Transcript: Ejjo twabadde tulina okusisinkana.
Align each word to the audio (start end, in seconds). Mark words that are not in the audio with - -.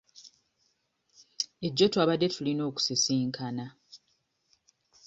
Ejjo 1.67 1.85
twabadde 1.93 2.27
tulina 2.35 2.63
okusisinkana. 2.69 3.65